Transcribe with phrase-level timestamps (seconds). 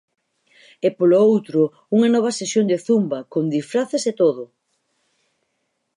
[0.87, 1.61] E polo outro,
[1.95, 4.43] unha nova sesión de zumba, con disfraces e todo.